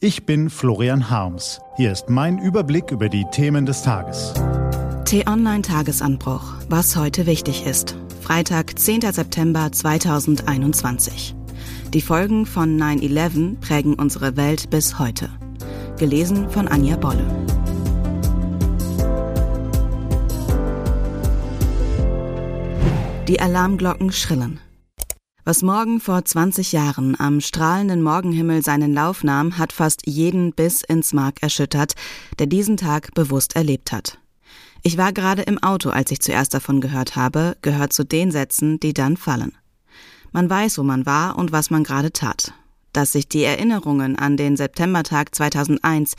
[0.00, 1.60] Ich bin Florian Harms.
[1.76, 4.32] Hier ist mein Überblick über die Themen des Tages.
[5.06, 6.54] T-Online Tagesanbruch.
[6.68, 7.96] Was heute wichtig ist.
[8.20, 9.00] Freitag, 10.
[9.12, 11.34] September 2021.
[11.92, 15.30] Die Folgen von 9-11 prägen unsere Welt bis heute.
[15.96, 17.26] Gelesen von Anja Bolle.
[23.26, 24.60] Die Alarmglocken schrillen.
[25.48, 30.82] Was morgen vor 20 Jahren am strahlenden Morgenhimmel seinen Lauf nahm, hat fast jeden bis
[30.82, 31.94] ins Mark erschüttert,
[32.38, 34.18] der diesen Tag bewusst erlebt hat.
[34.82, 38.78] Ich war gerade im Auto, als ich zuerst davon gehört habe, gehört zu den Sätzen,
[38.78, 39.56] die dann fallen.
[40.32, 42.52] Man weiß, wo man war und was man gerade tat
[42.92, 46.14] dass sich die Erinnerungen an den Septembertag 2001,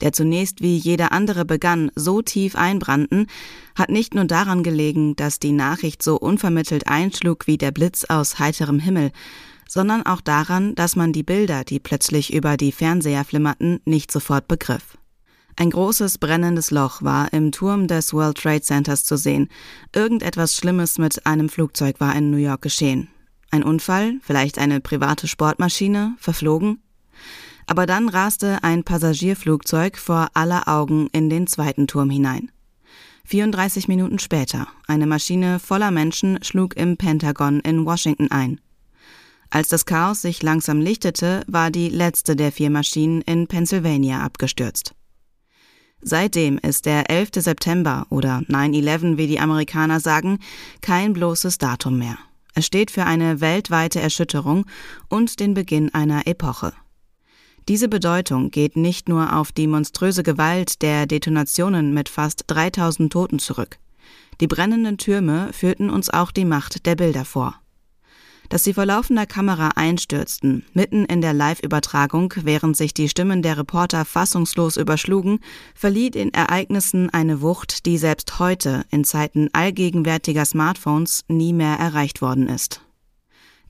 [0.00, 3.26] der zunächst wie jeder andere begann, so tief einbrannten,
[3.74, 8.38] hat nicht nur daran gelegen, dass die Nachricht so unvermittelt einschlug wie der Blitz aus
[8.38, 9.12] heiterem Himmel,
[9.68, 14.48] sondern auch daran, dass man die Bilder, die plötzlich über die Fernseher flimmerten, nicht sofort
[14.48, 14.98] begriff.
[15.56, 19.48] Ein großes brennendes Loch war im Turm des World Trade Centers zu sehen.
[19.94, 23.08] Irgendetwas Schlimmes mit einem Flugzeug war in New York geschehen.
[23.50, 26.82] Ein Unfall, vielleicht eine private Sportmaschine, verflogen?
[27.66, 32.50] Aber dann raste ein Passagierflugzeug vor aller Augen in den zweiten Turm hinein.
[33.24, 38.60] 34 Minuten später, eine Maschine voller Menschen schlug im Pentagon in Washington ein.
[39.50, 44.94] Als das Chaos sich langsam lichtete, war die letzte der vier Maschinen in Pennsylvania abgestürzt.
[46.02, 47.30] Seitdem ist der 11.
[47.36, 50.38] September oder 9-11, wie die Amerikaner sagen,
[50.80, 52.16] kein bloßes Datum mehr.
[52.54, 54.66] Es steht für eine weltweite Erschütterung
[55.08, 56.72] und den Beginn einer Epoche.
[57.68, 63.38] Diese Bedeutung geht nicht nur auf die monströse Gewalt der Detonationen mit fast 3000 Toten
[63.38, 63.78] zurück.
[64.40, 67.60] Die brennenden Türme führten uns auch die Macht der Bilder vor
[68.50, 73.56] dass sie vor laufender Kamera einstürzten, mitten in der Live-Übertragung, während sich die Stimmen der
[73.56, 75.38] Reporter fassungslos überschlugen,
[75.74, 82.20] verlieh den Ereignissen eine Wucht, die selbst heute, in Zeiten allgegenwärtiger Smartphones, nie mehr erreicht
[82.20, 82.82] worden ist.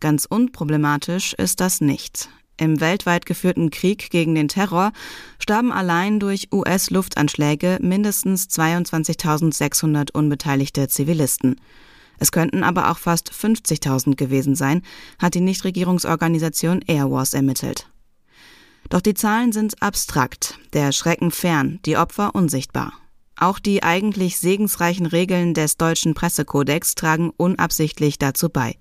[0.00, 2.30] Ganz unproblematisch ist das nicht.
[2.56, 4.92] Im weltweit geführten Krieg gegen den Terror
[5.38, 11.56] starben allein durch US-Luftanschläge mindestens 22.600 unbeteiligte Zivilisten.
[12.20, 14.82] Es könnten aber auch fast 50.000 gewesen sein,
[15.18, 17.88] hat die Nichtregierungsorganisation Airwars ermittelt.
[18.90, 22.92] Doch die Zahlen sind abstrakt, der Schrecken fern, die Opfer unsichtbar.
[23.36, 28.76] Auch die eigentlich segensreichen Regeln des deutschen Pressekodex tragen unabsichtlich dazu bei.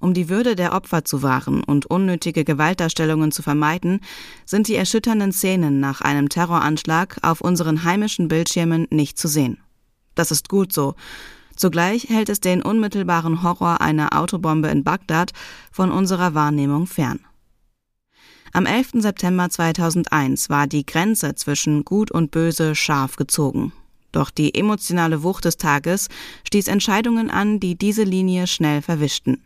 [0.00, 4.00] Um die Würde der Opfer zu wahren und unnötige Gewaltdarstellungen zu vermeiden,
[4.44, 9.58] sind die erschütternden Szenen nach einem Terroranschlag auf unseren heimischen Bildschirmen nicht zu sehen.
[10.14, 10.94] Das ist gut so,
[11.60, 15.32] Zugleich hält es den unmittelbaren Horror einer Autobombe in Bagdad
[15.70, 17.20] von unserer Wahrnehmung fern.
[18.54, 18.92] Am 11.
[18.94, 23.74] September 2001 war die Grenze zwischen Gut und Böse scharf gezogen.
[24.10, 26.08] Doch die emotionale Wucht des Tages
[26.44, 29.44] stieß Entscheidungen an, die diese Linie schnell verwischten.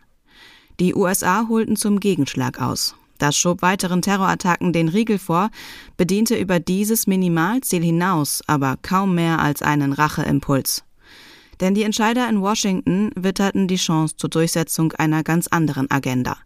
[0.79, 2.95] Die USA holten zum Gegenschlag aus.
[3.17, 5.49] Das schob weiteren Terrorattacken den Riegel vor,
[5.97, 10.84] bediente über dieses Minimalziel hinaus aber kaum mehr als einen Racheimpuls.
[11.61, 16.37] Denn die Entscheider in Washington witterten die Chance zur Durchsetzung einer ganz anderen Agenda.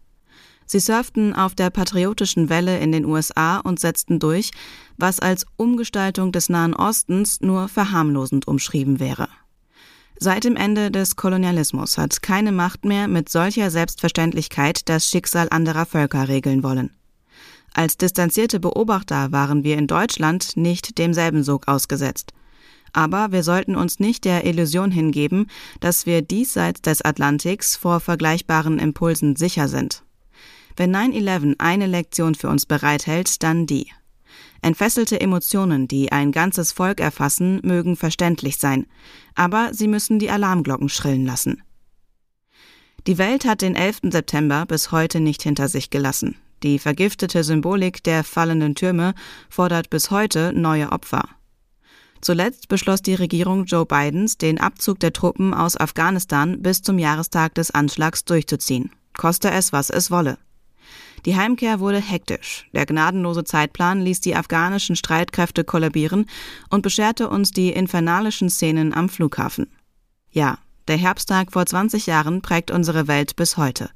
[0.66, 4.52] Sie surften auf der patriotischen Welle in den USA und setzten durch,
[4.98, 9.30] was als Umgestaltung des Nahen Ostens nur verharmlosend umschrieben wäre.
[10.20, 15.88] Seit dem Ende des Kolonialismus hat keine Macht mehr mit solcher Selbstverständlichkeit das Schicksal anderer
[15.88, 16.92] Völker regeln wollen.
[17.74, 22.34] Als distanzierte Beobachter waren wir in Deutschland nicht demselben Sog ausgesetzt.
[22.94, 25.48] Aber wir sollten uns nicht der Illusion hingeben,
[25.80, 30.04] dass wir diesseits des Atlantiks vor vergleichbaren Impulsen sicher sind.
[30.76, 33.88] Wenn 9-11 eine Lektion für uns bereithält, dann die.
[34.62, 38.88] Entfesselte Emotionen, die ein ganzes Volk erfassen, mögen verständlich sein,
[39.36, 41.64] aber sie müssen die Alarmglocken schrillen lassen.
[43.08, 44.12] Die Welt hat den 11.
[44.12, 46.36] September bis heute nicht hinter sich gelassen.
[46.64, 49.14] Die vergiftete Symbolik der fallenden Türme
[49.50, 51.24] fordert bis heute neue Opfer.
[52.22, 57.56] Zuletzt beschloss die Regierung Joe Bidens, den Abzug der Truppen aus Afghanistan bis zum Jahrestag
[57.56, 60.38] des Anschlags durchzuziehen, koste es, was es wolle.
[61.26, 62.68] Die Heimkehr wurde hektisch.
[62.74, 66.26] Der gnadenlose Zeitplan ließ die afghanischen Streitkräfte kollabieren
[66.70, 69.68] und bescherte uns die infernalischen Szenen am Flughafen.
[70.32, 73.90] Ja, der Herbsttag vor 20 Jahren prägt unsere Welt bis heute.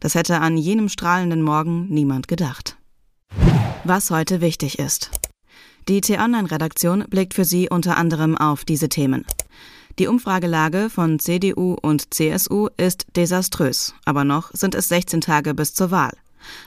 [0.00, 2.76] Das hätte an jenem strahlenden Morgen niemand gedacht.
[3.84, 5.10] Was heute wichtig ist.
[5.88, 9.26] Die T-Online-Redaktion blickt für Sie unter anderem auf diese Themen.
[9.98, 15.74] Die Umfragelage von CDU und CSU ist desaströs, aber noch sind es 16 Tage bis
[15.74, 16.12] zur Wahl.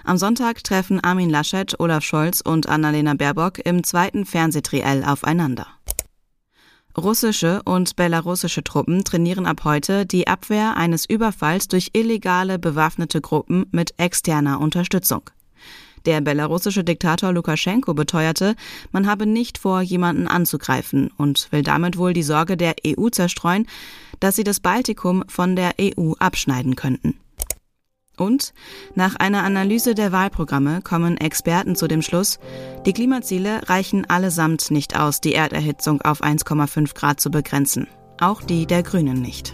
[0.03, 5.67] Am Sonntag treffen Armin Laschet, Olaf Scholz und Annalena Baerbock im zweiten Fernsehtriell aufeinander.
[6.97, 13.65] Russische und belarussische Truppen trainieren ab heute die Abwehr eines Überfalls durch illegale bewaffnete Gruppen
[13.71, 15.29] mit externer Unterstützung.
[16.05, 18.55] Der belarussische Diktator Lukaschenko beteuerte,
[18.91, 23.67] man habe nicht vor, jemanden anzugreifen und will damit wohl die Sorge der EU zerstreuen,
[24.19, 27.19] dass sie das Baltikum von der EU abschneiden könnten.
[28.17, 28.53] Und
[28.93, 32.39] nach einer Analyse der Wahlprogramme kommen Experten zu dem Schluss,
[32.85, 37.87] die Klimaziele reichen allesamt nicht aus, die Erderhitzung auf 1,5 Grad zu begrenzen.
[38.19, 39.53] Auch die der Grünen nicht.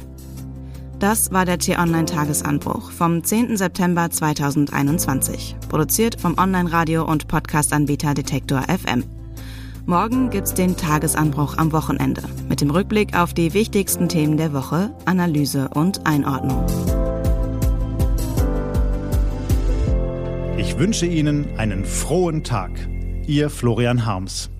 [1.01, 3.57] Das war der T-Online-Tagesanbruch vom 10.
[3.57, 9.03] September 2021, produziert vom Online-Radio- und Podcast-Anbieter Detektor FM.
[9.87, 14.95] Morgen gibt's den Tagesanbruch am Wochenende mit dem Rückblick auf die wichtigsten Themen der Woche,
[15.05, 16.67] Analyse und Einordnung.
[20.59, 22.69] Ich wünsche Ihnen einen frohen Tag.
[23.25, 24.50] Ihr Florian Harms.